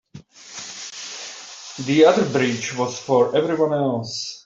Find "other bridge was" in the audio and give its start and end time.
2.07-2.97